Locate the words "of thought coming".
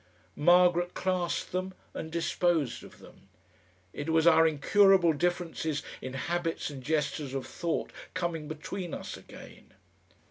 7.35-8.47